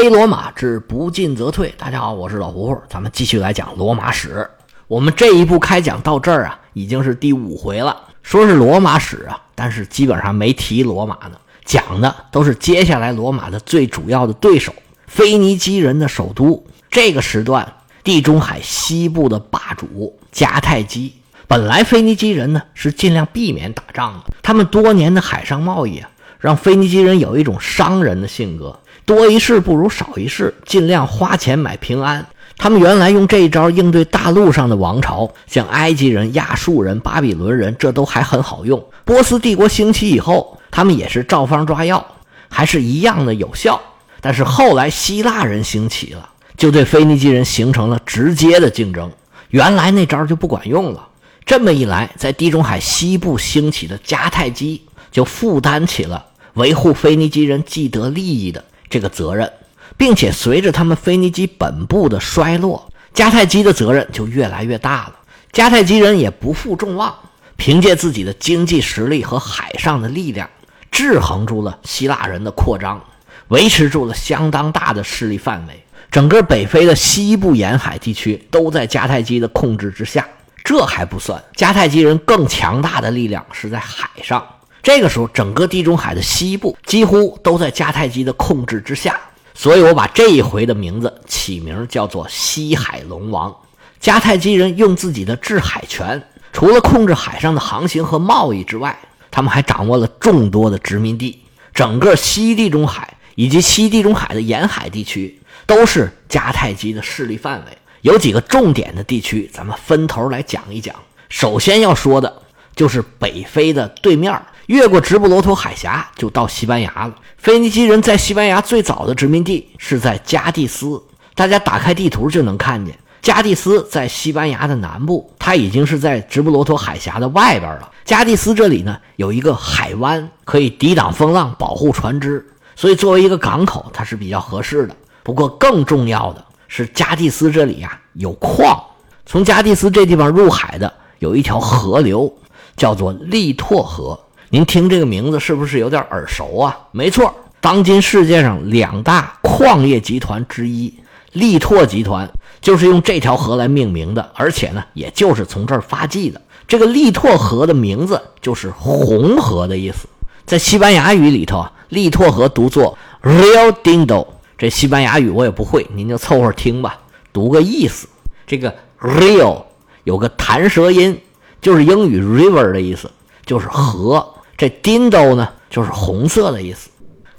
[0.00, 1.74] 非罗马之不进则退。
[1.76, 4.48] 大家好，我是老胡胡，咱们继续来讲罗马史。
[4.88, 7.94] 我们这一部开讲到这儿啊，已经是第五回了。
[8.22, 11.32] 说是罗马史啊，但是基本上没提罗马呢，
[11.66, 14.72] 讲的都是接下来罗马的最主要的对手——
[15.06, 16.66] 腓尼基人的首都。
[16.90, 17.70] 这个时段，
[18.02, 21.12] 地中海西部的霸主迦太基。
[21.46, 26.08] 本来腓尼基人呢是尽量避免打仗的，他们多年的海上贸易啊，
[26.38, 28.80] 让腓尼基人有一种商人的性格。
[29.10, 32.24] 多一事不如少一事，尽量花钱买平安。
[32.56, 38.80] 他们原来用这一招应对大陆上的王朝，像埃及人、亚述人、巴比伦人，这都还很好用。
[39.04, 42.06] 波斯帝国兴起以后，他们也是照方抓药，
[42.48, 43.80] 还是一样的有效。
[44.20, 49.10] 但是后来希腊人兴起了，就对腓尼基人形成了直接的竞争。
[49.48, 51.08] 原来那招就不管用了。
[51.44, 58.64] 这么一来，在地中海西部兴起的迦太基就负担起了维护腓尼基人既得利益的。
[58.90, 59.50] 这个责任，
[59.96, 65.14] 并且随着他们腓尼基本部的衰落，迦太基的责任就越来越大了。
[65.52, 67.14] 迦太基人也不负众望，
[67.56, 70.50] 凭借自己的经济实力和海上的力量，
[70.90, 73.02] 制衡住了希腊人的扩张，
[73.48, 75.84] 维持住了相当大的势力范围。
[76.10, 80.26] 整个北非的西部沿海地区都在迦太基的控制之下。
[80.64, 84.44] 这还不算，迦太基人更强大的力量是在海上。
[84.82, 89.20] 这个时候，整个地中海的西部几乎都在迦太基的控制之下，
[89.54, 93.54] 所以我把这一回的名字起名叫做西海龙王。
[94.00, 96.22] 迦太基人用自己的制海权，
[96.52, 98.98] 除了控制海上的航行和贸易之外，
[99.30, 101.42] 他们还掌握了众多的殖民地。
[101.74, 107.78] 整个西地中海以及西地中海的沿海地区都是迦太基的势力范围。
[108.00, 110.94] 有几个重点的地区，咱们分头来讲一讲。
[111.28, 112.42] 首先要说的
[112.74, 114.40] 就是北非的对面。
[114.70, 117.12] 越过直布罗陀海峡就到西班牙了。
[117.38, 121.02] 腓尼基人在西班牙最早的殖民地是在加的斯，
[121.34, 127.90] 大家打开地图就能看见，加的斯在西班牙的南部，它已经是在直布罗陀海峡的外边了。
[128.04, 132.46] 加蒂斯这里呢有一个海湾，可以抵挡风浪，保护船只，
[132.76, 134.94] 所以作为一个港口，它是比较合适的。
[135.24, 138.80] 不过更重要的是，加蒂斯这里呀有矿，
[139.26, 142.32] 从加蒂斯这地方入海的有一条河流，
[142.76, 144.16] 叫做利拓河。
[144.52, 146.76] 您听这个名字是不是有点耳熟啊？
[146.90, 150.92] 没错，当今世界上两大矿业集团之一
[151.30, 152.28] 力拓集团
[152.60, 156.40] 就是用这条河来命名的，而且呢，也就是从这儿发迹的。
[156.66, 160.08] 这个力拓河的名字就是红河的意思，
[160.44, 164.26] 在西班牙语里头啊，力拓河读作 Rio Dindo。
[164.58, 166.98] 这西班牙语我也不会，您就凑合听吧，
[167.32, 168.08] 读个意思。
[168.48, 169.62] 这个 Rio
[170.02, 171.20] 有个弹舌音，
[171.60, 173.08] 就是英语 river 的意思，
[173.46, 174.34] 就是河。
[174.60, 176.90] 这 Dindo 呢，就是红色的意思，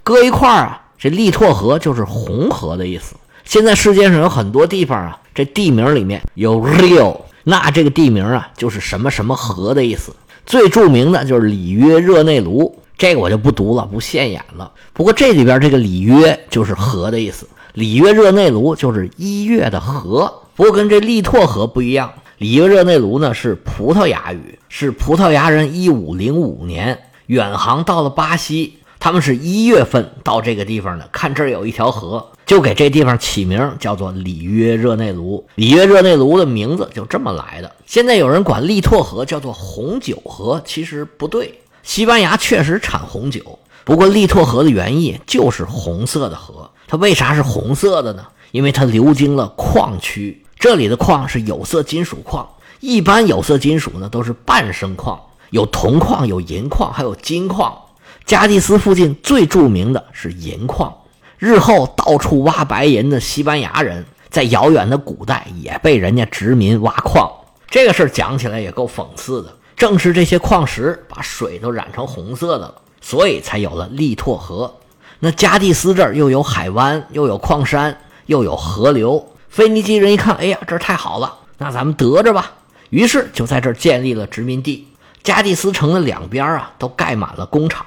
[0.01, 3.13] 搁一块儿啊，这利拓河就是红河的意思。
[3.43, 10.15] 现在世界上有很多地方啊，这地名里面有 Rio，那这个地名啊，就是什么什么河的意思。
[10.47, 14.71] 最著名的就是里约热内卢，这个我就不读了，不现眼了。
[14.91, 20.41] 不过这里边这个里约就是河的意思，里约热内卢就是一月的河。
[20.55, 26.97] 不过跟这利拓河不一样，里约热内卢呢是葡萄牙语，是葡萄牙人一五零五年。
[27.31, 31.07] 远航到了巴西，他们是一月份到这个地方的。
[31.13, 35.41] 看这儿有一条河，就给这地方起名叫做里约热内卢。
[35.55, 37.73] 里约热内卢的名字就这么来的。
[37.85, 41.61] 现在有人管利拓河叫做红酒河，其实不对。
[41.83, 46.69] 西班牙确实产红酒，不过利拓河的原意就是红色的河。
[46.85, 48.25] 它为啥是红色的呢？
[48.51, 52.45] 因为它流经了矿区，这里的矿是有色金属矿。
[52.81, 55.17] 一般有色金属呢都是半生矿。
[55.51, 57.77] 有铜矿，有银矿，还有金矿。
[58.25, 60.93] 加的斯附近最著名的是银矿。
[61.37, 67.29] 日后到处挖白银的西班牙人，在遥远的古代也被人家殖民挖矿。
[67.69, 69.53] 这个事儿讲起来也够讽刺的。
[69.75, 74.71] 正是这些矿石把水都染成红色的了，所以才有了利拓河。
[75.19, 77.97] 那加的斯这儿又有海湾，又有矿山，
[78.27, 79.27] 又有河流。
[79.49, 82.53] 腓尼基人一看，哎呀，这太好了，那咱们得着吧。
[82.91, 84.87] 于是就在这儿建立了殖民地。
[85.23, 87.85] 加的斯城的两边啊，都盖满了工厂，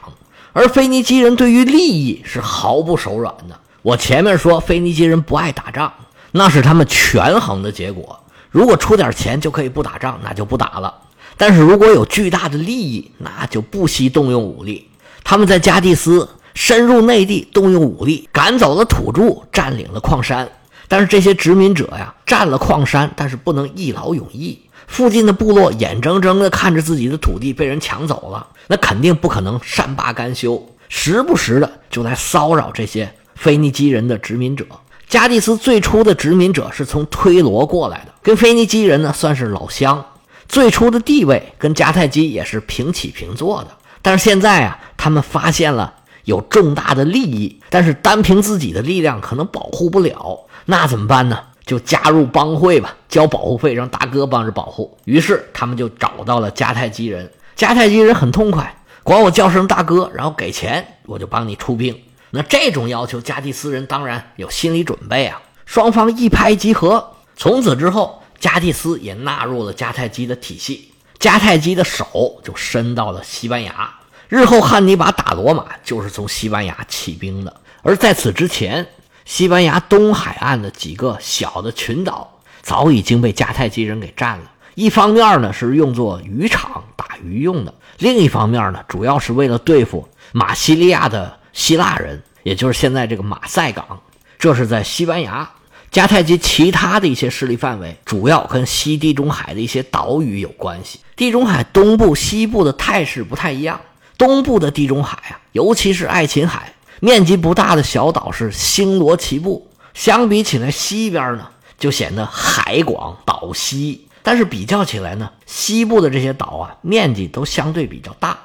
[0.52, 3.58] 而腓尼基人对于利益是毫不手软的。
[3.82, 5.92] 我前面说腓尼基人不爱打仗，
[6.32, 8.18] 那是他们权衡的结果。
[8.50, 10.94] 如果出点钱就可以不打仗，那就不打了；
[11.36, 14.88] 但是如果有巨大的利益，那就不惜动用武力。
[15.24, 20.48] 他们在加的斯深入内地，动用武力赶走了土著，占领了矿山。
[20.86, 24.60] 但是这些殖民者呀，占了矿山，但是不能一劳永逸。
[24.86, 34.64] 附近的部落眼睁睁地看着自己的土地被人抢走了，那肯定不可能善罢甘休，时不时的就来骚扰这些腓尼基人的殖民者。
[35.08, 40.04] 加蒂斯最初的殖民者是从推罗过来的，跟腓尼基人呢算是老乡，
[40.48, 43.68] 最初的地位跟迦太基也是平起平坐的。
[44.02, 45.94] 但是现在啊，他们发现了
[46.24, 51.38] 有重大的利益，但是单凭自己的力量可能保护不了，那怎么办呢？
[51.64, 54.96] 就加入帮会吧，交保护费，让大哥帮着保护。
[55.04, 61.98] 于是他们就找到了迦太基人，迦太基人很痛快，管我叫声大哥，然后给钱，我就帮你出兵。
[62.30, 65.40] 那这种要求，加蒂斯人当然有心理准备啊。
[65.64, 73.94] 双方一拍即合，从此之后，加蒂斯也纳入了迦太基的体系，迦太基的手就伸到了西班牙。
[74.28, 77.56] 日后汉尼拔打罗马，就是从西班牙起兵的。
[77.82, 78.84] 而在此之前，
[79.24, 84.50] 西班牙东海岸的几个小的群岛早已经被迦太基人给占了。
[84.74, 91.38] 一方面呢是用作渔场打鱼用的，另一方面呢主要是为了对付马西利亚的。
[91.56, 94.00] 希腊人，也就是现在这个马赛港，
[94.40, 95.48] 这是在西班牙。
[95.92, 100.98] 迦太基其他的一些势力范围，主要跟西地中海的一些岛屿有关系。
[101.14, 103.80] 地中海东部、西部的态势不太一样。
[104.18, 106.72] 东部的地中海啊，尤其是爱琴海，
[107.04, 109.70] 面积不大的小岛是星罗棋布。
[109.92, 111.46] 相比起来，西边呢
[111.78, 114.08] 就显得海广岛稀。
[114.22, 118.38] 但是比较起来呢，西部的这些岛啊，面积都相对比较大。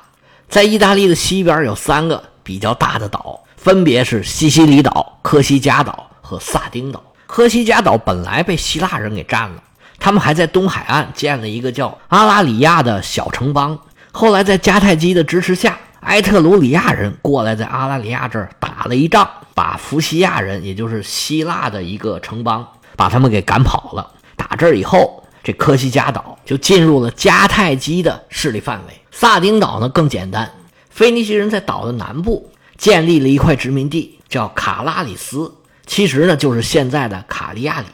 [0.50, 2.22] 在意大利的西边有三个。
[2.42, 7.04] 比较大的岛分别是西西里岛、科西嘉岛和萨丁岛。
[7.28, 9.62] 科西嘉岛本来被希腊人给占了，
[10.00, 13.78] 他们还在东海岸建了一个叫阿拉里亚的小城邦。
[14.12, 22.66] 后来在迦太基的支持下，埃特鲁里亚人过来在阿拉里亚这儿打了一仗，把福西亚人，也就是希腊的一个城邦，
[22.96, 24.12] 把他们给赶跑了。
[24.38, 28.94] 打这儿以后，这科西嘉岛就进入了迦太基的势力范围。
[29.12, 30.50] 萨丁岛呢更简单。
[30.90, 35.54] 腓尼基人在岛的南部建立了一块殖民地，叫卡拉里斯，
[35.86, 37.88] 其实呢就是现在的卡利亚里。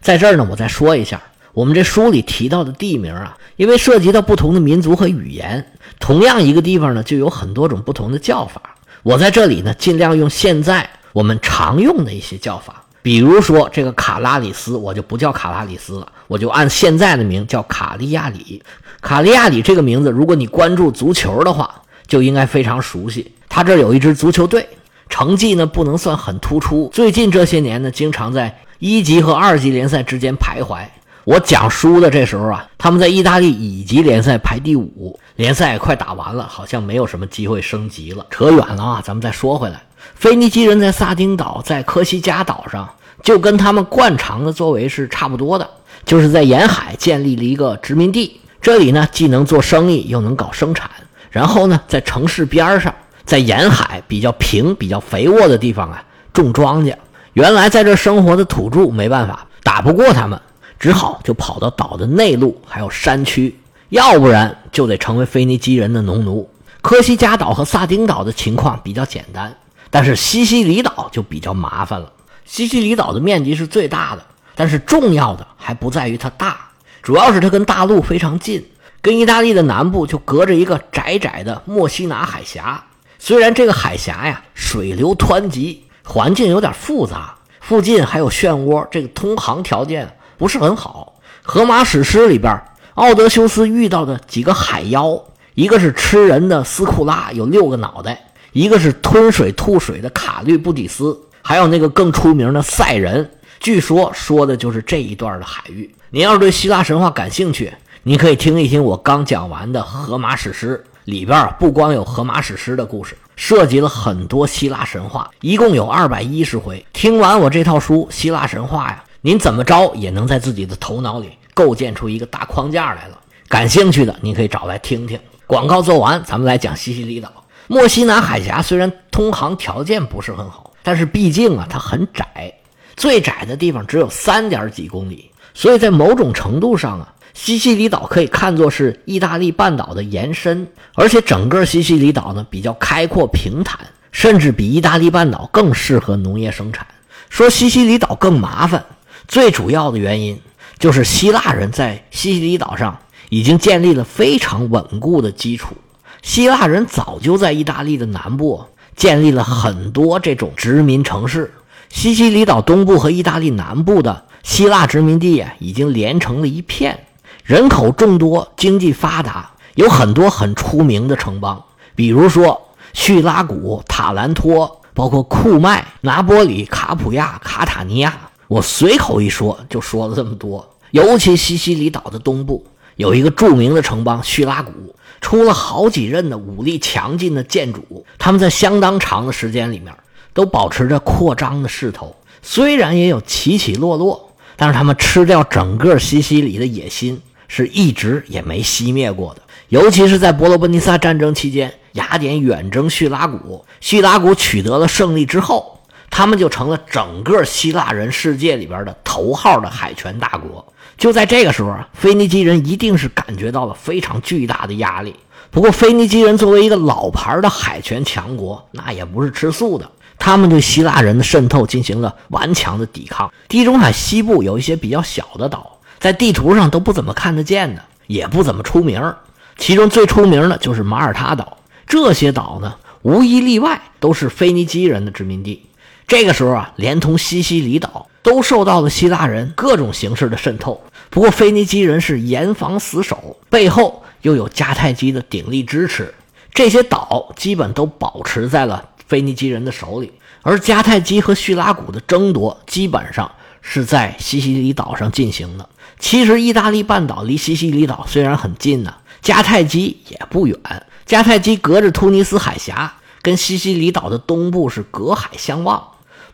[0.00, 1.20] 在这儿呢，我再说一下，
[1.52, 8.60] 我们这书里提到的地名啊，因为涉及到不同的民族和语言，同样一个地方呢就有很多种不同的叫法。
[9.02, 18.62] 我在这里呢，尽量用现在我们常用的一些叫法，比如说这个卡拉里斯，我就不叫卡拉里斯了，我就按现在的名叫卡利亚里。
[19.00, 23.32] 卡利亚里这个名字，如果你关注足球的话，就应该非常熟悉。
[23.48, 24.68] 他这有一支足球队，
[25.08, 26.90] 成绩呢不能算很突出。
[26.92, 30.84] 最近这些年呢，经常在一级和二级联赛之间徘徊。
[31.28, 38.24] 我讲书的这时候啊，他们在意大利乙级联赛排第五，联赛快打完了，好像没有什么机会升级了。
[38.30, 39.82] 扯远了啊，咱们再说回来。
[40.14, 42.88] 腓尼基人在萨丁岛、在科西嘉岛上，
[43.22, 45.68] 就跟他们惯常的作为是差不多的，
[46.06, 48.40] 就是在沿海建立了一个殖民地。
[48.62, 50.90] 这里呢，既能做生意，又能搞生产。
[51.30, 52.94] 然后呢，在城市边上，
[53.26, 56.02] 在沿海比较平、比较肥沃的地方啊，
[56.32, 56.94] 种庄稼。
[57.34, 60.40] 原来在这生活的土著没办法，打不过他们，
[60.78, 63.58] 只好就跑到岛的内陆，还有山区，
[63.88, 66.48] 要不然就得成为腓尼基人的农奴。
[66.80, 69.54] 科西嘉岛和萨丁岛的情况比较简单，
[69.90, 72.12] 但是西西里岛就比较麻烦了。
[72.44, 76.68] 西西里岛的面积是最大的，但是重要的还不在于它大，
[77.02, 78.64] 主要是它跟大陆非常近。
[79.00, 82.84] 跟意大利的南部就隔着一个窄窄的墨西拿海峡，
[83.18, 91.12] 虽然这个海峡呀水流湍急，环境有点复杂，附近还有漩涡，这个通航条件不是很好。
[91.42, 92.58] 荷马史诗里边，
[92.94, 95.20] 奥德修斯遇到的几个海妖，
[95.54, 98.14] 一个是吃人的斯库拉，有六个脑袋；
[98.52, 103.28] 一个是吞水吐水的卡律布底斯，还有那个更出名的赛人。
[103.60, 105.92] 据说说的就是这一段的海域。
[106.10, 107.72] 您要是对希腊神话感兴趣，
[108.04, 116.84] 你可以听一听我刚讲完的《荷马史诗》里边，不光有荷马史诗的故事，涉及了很多希腊神话，一共有二百一十回。
[116.92, 123.18] 听完我这套书《希腊神话》呀，您怎么着也能在自己的头脑里构建出一个大框架来了。
[123.48, 125.18] 感兴趣的，您可以找来听听。
[125.46, 127.32] 广告做完，咱们来讲西西里岛。
[127.66, 132.54] 墨西南海峡虽然通航条件不是很好，但是毕竟啊，它很窄，
[132.96, 137.14] 最窄的地方只有三点几公里，所以在某种程度上啊。
[137.34, 143.78] 西西里岛可以看作是意大利半岛的延伸，而且整个西西里岛呢比较开阔平坦，
[144.10, 146.84] 甚至比意大利半岛更适合农业生产。
[147.30, 148.84] 说西西里岛更麻烦，
[149.28, 150.40] 最主要的原因
[150.78, 155.74] 就是希腊人在西西里岛上已经建立了非常稳固的基础。
[156.22, 158.64] 希腊人早就在意大利的南部
[158.96, 161.52] 建立了很多这种殖民城市，
[161.90, 166.98] 西西里岛东部和意大利南部的希腊殖民地啊，已经连成了一片。
[167.44, 171.62] 人口众多，经济发达，有很多很出名的城邦，
[171.94, 172.60] 比如说
[172.94, 178.27] 叙拉古、塔兰托、包括库麦、拿波里、卡普亚、卡塔尼亚。
[178.48, 180.74] 我随口一说，就说了这么多。
[180.90, 184.72] 尤其西西里岛的东部有一个著名的城邦叙拉古，
[185.20, 189.94] 出了好几任的武力强劲的建主，他们在相当长的时间里面
[190.32, 192.16] 都保持着扩张的势头。
[192.40, 199.42] 虽然也有起起落落，但是他们吃掉整个西西里的野心是一直也没熄灭过的。
[199.68, 205.77] 尤其是在伯罗奔尼撒战争期间，雅典远征叙拉古，叙拉古取得了胜利之后，
[206.10, 210.64] 他们就成了整个希腊人世界里边的头号的海权大国。
[210.96, 215.14] 就在这个时候啊，腓尼基人一定是感觉到了非常巨大的压力。
[215.50, 219.88] 不过，腓尼基人作为一个老牌的海权强国，那也不是吃素的。
[220.18, 223.32] 他们对希腊人的渗透进行了顽强的抵抗。
[223.48, 229.14] 地中海西部有一些比较小的岛，在地图上都不怎么看得见的，也不怎么出名。
[229.56, 231.56] 其中最出名的就是马耳他岛。
[231.86, 235.64] 这些岛呢，无一例外都是腓尼基人的殖民地。
[236.08, 240.82] 这个时候啊，连同西西里岛都受到了希腊人各种形式的渗透。
[241.10, 246.14] 不过，腓尼基人是严防死守，背后又有迦太基的鼎力支持，
[246.54, 248.88] 这些岛基本都保持在了。
[249.06, 250.10] 腓尼基人的手里，
[250.40, 255.68] 而迦太基和叙拉古的争夺基本上是在西西里岛上进行的。
[255.98, 260.58] 其实，意大利半岛离西西里岛虽然很近呢，迦太基也不远。
[261.06, 265.86] 迦太基隔着突尼斯海峡，跟西西里岛的东部是隔海相望。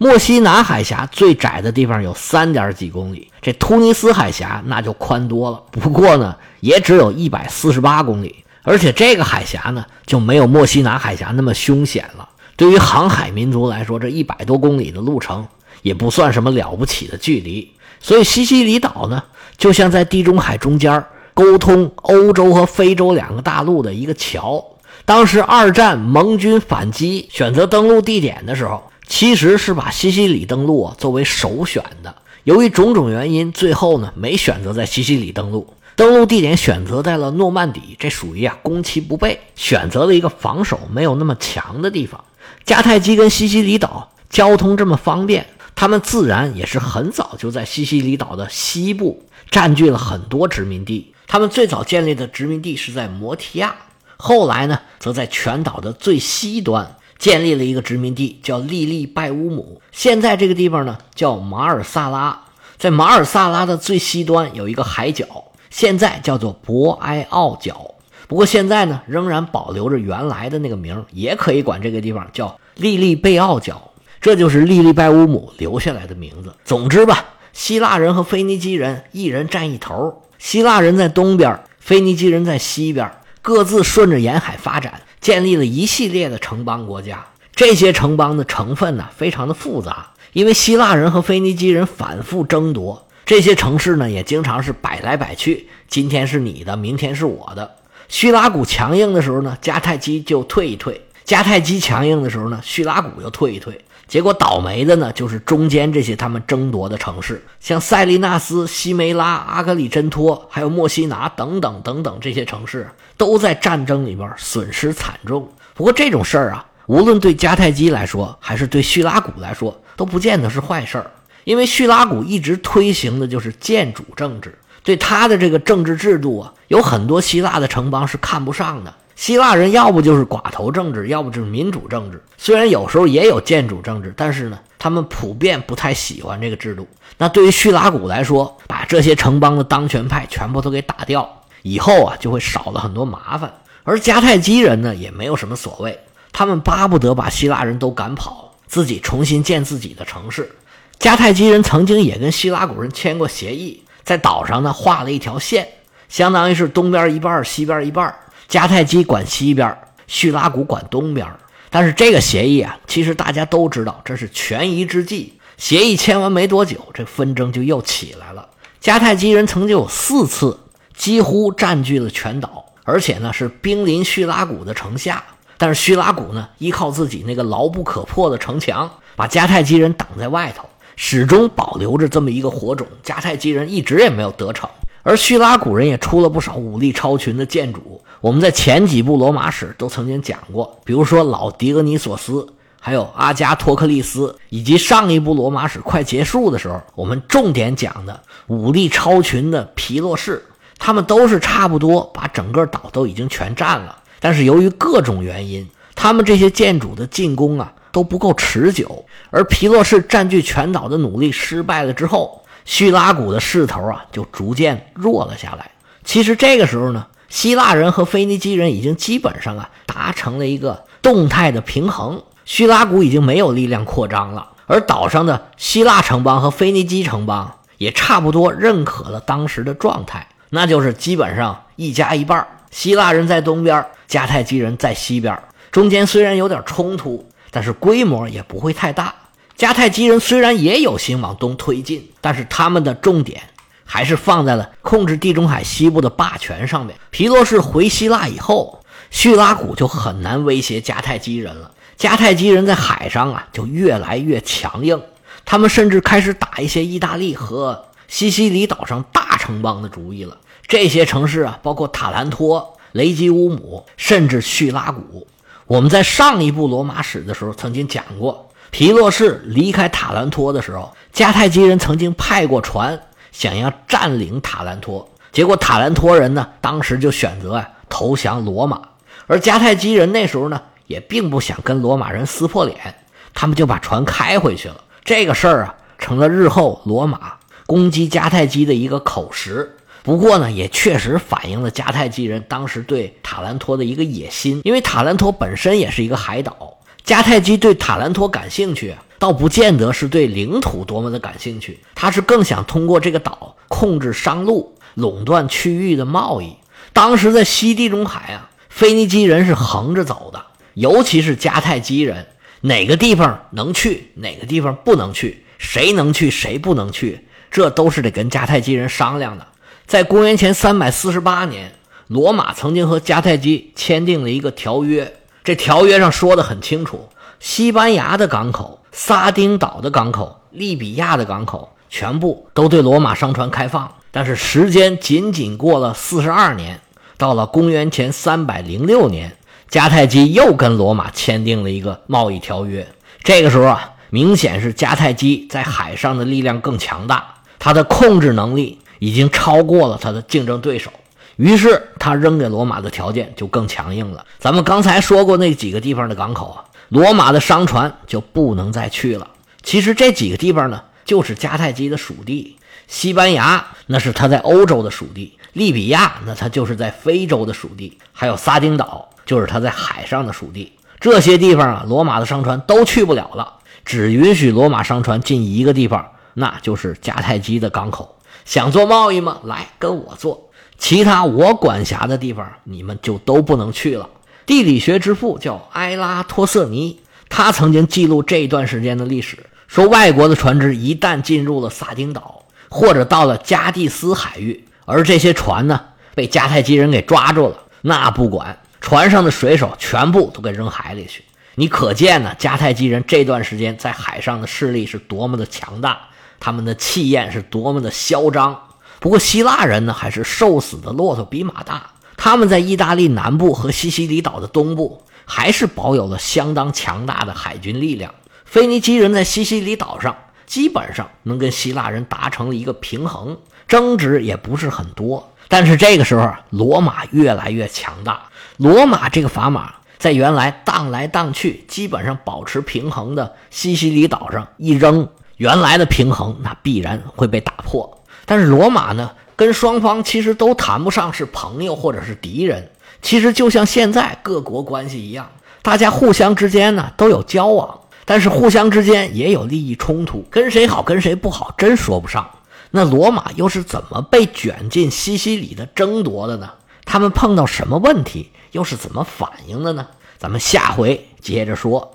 [0.05, 5.63] 墨西拿海峡最窄的地方有三点几公里，这突尼斯海峡那就宽多了。
[5.71, 12.29] 不过呢，也只有一百四十八公里，而且这个海峡呢就没有墨西拿海峡那么凶险了。
[12.55, 15.47] 对于航海民族来说，这一百多公里的路程
[15.81, 17.73] 也不算什么了不起的距离。
[17.99, 19.25] 所以西西里岛呢，
[19.57, 24.63] 就像在地中海中间沟通欧洲和非洲两个大陆的一个桥。
[25.07, 32.15] 当时二战盟军反击选择登陆地点的时候，其实是把西西里登陆作为首选的。
[32.45, 42.23] 由于种种原因，最后呢没选择在西西里登陆，登陆地点选择在了诺曼底，这属于啊攻其不备，选择了一个防守没有那么强的地方。
[42.67, 51.15] 迦太基跟西西里岛交通这么方便，他们自然也是很早就在西西里岛的西部占据了很多殖民地。
[51.27, 53.75] 他们最早建立的殖民地是在摩提亚，
[54.19, 59.81] 后来呢，则在全岛的最西端建立了一个殖民地，叫利利拜乌姆。
[59.93, 62.41] 现在这个地方呢，叫马尔萨拉。
[62.77, 65.27] 在马尔萨拉的最西端有一个海角，
[65.71, 67.95] 现在叫做博埃奥角。
[68.27, 73.91] 不过现在呢，仍然保留着原来的那个名也可以管这个地方叫利利贝奥角，
[74.21, 76.55] 这就是利利拜乌姆留下来的名字。
[76.65, 87.25] 总之吧，希腊人和腓尼基人一人占一头，希腊人在东边，腓尼基人在西边，各自顺着沿海发展，建立了一系列的城邦国家。
[87.57, 97.77] 这些城邦的成分呢，非常的复杂，因为希腊人和腓尼基人反复争夺，这些城市呢，也经常是摆来摆去，今天是你的，明天是我的。
[98.07, 100.93] 叙拉古强硬的时候呢，迦太基就退一退；
[101.27, 103.85] 迦太基强硬的时候呢，叙拉古又退一退。
[104.07, 115.49] 结果倒霉的呢，就是中间这些他们争夺的城市，像塞利纳斯、西梅拉、阿格里真托，还有墨西拿等等等等这些城市，都在战争里边损失惨重。
[115.73, 121.11] 不过这种事儿啊，无论对迦太基来说，还是对叙拉古来说，都不见得是坏事儿，
[121.45, 124.57] 因为叙拉古一直推行的就是建主政治。
[124.83, 128.95] 对他的这个政治制度啊，有很多希腊的城邦是看不上的。
[129.17, 132.23] 希腊人要不就是寡头政治，要不就是民主政治。
[132.37, 136.87] 虽然有时候也有建主政治，但是呢，他们普遍不太喜欢这个制度。
[137.17, 143.53] 那对于叙拉古来说，把这些城邦的当权派全部都给打掉，以后啊就会少了很多麻烦。
[143.85, 145.99] 而迦太基人呢，也没有什么所谓，
[146.33, 150.51] 他们巴不得把希腊人都赶跑，自己重新建自己的城市。
[150.99, 153.83] 迦太基人曾经也跟希拉古人签过协议。
[154.03, 155.67] 在岛上呢，画了一条线，
[156.09, 158.15] 相当于是东边一半，西边一半。
[158.49, 161.27] 迦太基管西边，叙拉古管东边。
[161.71, 165.35] 但是这个协议啊，其实大家都知道，这是权宜之计。
[165.57, 168.49] 协议签完没多久，这纷争就又起来了。
[168.83, 170.59] 迦太基人曾经有四次
[170.95, 175.23] 几乎占据了全岛，而且呢是兵临叙拉古的城下。
[175.57, 180.69] 但是叙拉古呢，依靠自己那个牢不可破的城墙，把迦太基人挡在外头。
[180.97, 184.71] 始终保留着这么一个火种，迦太基人一直也没有得逞，
[185.05, 188.03] 而叙拉古人也出了不少武力超群的建主。
[188.21, 192.45] 我们在前几部罗马史都曾经讲过，比如说老狄俄尼索斯，
[192.81, 200.43] 还有阿加托克利斯，以及上一部罗马史快结束的时候，我们重点讲的武力超群的皮洛士，
[200.79, 207.73] 他们都是差不多把整个岛都已经全占了，但是由于各种原因，他们这些建主的进攻啊。
[207.95, 209.05] 都不够持久。
[209.31, 215.71] 而皮洛士占据全岛的努力失败了之后，叙拉古的势头啊就逐渐弱了下来。
[216.05, 235.39] 其实这个时候呢，希腊人和腓尼基人已经基本上啊达成了一个动态的平衡，叙拉古已经没有力量扩张了，而岛上的希腊城邦和腓尼基城邦也差不多认可了当时的状态，那就是基本上一家一半，希腊人在东边，迦太基人在西边，
[235.71, 239.15] 中间虽然有点冲突，但是规模也不会太大。
[239.57, 243.43] 迦太基人虽然也有心往东推进，但是他们的重点
[243.85, 246.97] 还是放在了控制地中海西部的霸权上面。
[247.11, 248.81] 皮洛士回希腊以后，
[249.11, 251.71] 叙拉古就很难威胁迦太基人了。
[251.97, 255.01] 迦太基人在海上啊，就越来越强硬，
[255.45, 260.39] 他们甚至开始打一些意大利和西西里岛上大城邦的主意了。
[260.67, 265.29] 这些城市啊，包括塔兰托、雷吉乌姆，甚至叙拉古。
[265.67, 268.51] 我们在上一部罗马史的时候曾经讲过。
[268.75, 273.01] 皮洛士离开塔兰托的时候，迦太基人曾经派过船
[273.31, 278.83] 想要占领塔兰托，结果塔兰托人呢，当时就选择啊投降罗马，
[279.29, 282.97] 而迦太基人那时候呢，也并不想跟罗马人撕破脸，
[283.33, 284.75] 他们就把船开回去了。
[285.05, 287.35] 这个事儿啊，成了日后罗马
[287.67, 289.77] 攻击迦太基的一个口实。
[290.03, 296.74] 不过呢，也确实反映了迦太基人当时对塔兰托的一个野心，因为塔兰托本身也是一个海岛。
[297.05, 306.57] 迦太基对塔兰托感兴趣，倒不见得是对领土多么的感兴趣，他是更想通过这个岛控制商路，垄断区域的贸易。
[306.95, 312.27] 当时在西地中海啊，腓尼基人是横着走的，尤其是迦太基人，
[312.63, 319.47] 哪个地方能去，哪个地方不能去，谁能去，谁不能去，这都是得跟迦太基人商量的。
[319.87, 321.73] 在公元前三百四十八年，
[322.07, 325.17] 罗马曾经和迦太基签订了一个条约。
[325.45, 333.93] 这条约上说的很清楚，西班牙的港口、撒丁岛的港口、利比亚的港口，全部都对罗马商船开放。
[334.11, 336.81] 但是时间仅仅过了四十二年，
[337.19, 339.37] 到了公元前三百零六年，
[339.71, 342.89] 迦太基又跟罗马签订了一个贸易条约。
[343.23, 350.91] 这个时候啊，明显是迦太基在海上的力量更强大，他的控制能力已经超过了他的竞争对手。
[351.37, 354.25] 于是他扔给罗马的条件就更强硬了。
[354.39, 359.29] 咱们刚才说过那几个地方的港口啊，罗马的商船就不能再去了。
[359.63, 362.57] 其实这几个地方呢，就是迦太基的属地。
[362.87, 370.73] 西班牙那是他在欧洲的属地，利比亚那他就是在非洲的属地，还有撒丁岛就是他在海上的属地。
[371.01, 378.19] 这些地方啊，罗马的商船都去不了了，只允许罗马商船进一个地方，那就是迦太基的港口。
[378.45, 379.39] 想做贸易吗？
[379.45, 380.51] 来跟我做。
[380.79, 384.09] 其他我管辖的地方，你们就都不能去了。
[384.47, 395.81] 地理学之父叫埃拉托瑟尼，他曾经记录这段时间的历史，说外国的船只一旦进入了撒丁岛，或者到了加蒂斯海域，而这些船呢
[396.15, 401.25] 被迦太基人给抓住了，那不管船上的水手全部都给扔海里去。
[401.55, 405.99] 你可见呢，迦太基人这段时间在海上的势力是多么的强大，
[406.39, 408.61] 他们的气焰是多么的嚣张。
[409.05, 411.91] 不过希腊人呢，还是瘦死的骆驼比马大。
[412.17, 418.15] 他们在意大利南部和西西里岛的东部，还是保有了相当强大的海军力量。
[418.47, 423.37] 腓尼基人在西西里岛上，基本上能跟希腊人达成了一个平衡，
[423.69, 425.35] 争执也不是很多。
[425.49, 428.23] 但是这个时候，罗马越来越强大。
[428.57, 438.01] 罗马这个砝码在原来荡来荡去，基本上保持平衡的西西里岛上一扔，原来的平衡那必然会被打破。
[438.27, 442.71] 但是罗马呢，跟双方其实都谈不上是朋友或者是敌人，
[443.03, 445.31] 其实就像现在各国关系一样，
[445.63, 452.29] 大家互相之间呢都有交往，但是互相之间也有利益冲突，跟谁好跟谁不好真说不上。
[452.71, 456.51] 那罗马又是怎么被卷进西西里的争夺的呢？
[456.85, 459.87] 他们碰到什么问题，又是怎么反应的呢？
[460.19, 461.93] 咱们下回接着说。